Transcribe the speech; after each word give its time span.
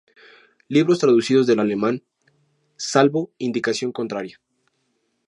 Libros 0.67 0.97
traducidos 0.97 1.45
del 1.45 1.59
alemán, 1.59 2.01
salvo 2.75 3.29
indicación 3.37 3.91
contraria. 3.91 4.41